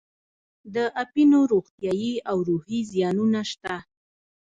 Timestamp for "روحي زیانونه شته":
2.49-3.75